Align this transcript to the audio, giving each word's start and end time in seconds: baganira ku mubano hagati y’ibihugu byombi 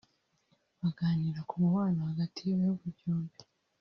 baganira 0.81 1.39
ku 1.47 1.53
mubano 1.63 2.01
hagati 2.11 2.39
y’ibihugu 2.43 2.85
byombi 2.97 3.37